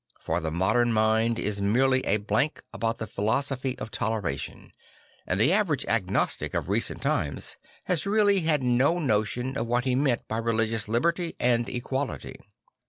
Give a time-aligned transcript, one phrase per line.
[0.19, 4.71] For the modern mind is merely a blank about the philo sophy of toleration;
[5.27, 9.85] and the a verage agnostic of recent times has really had no notion of what
[9.85, 12.37] he meant by religious liberty and equality.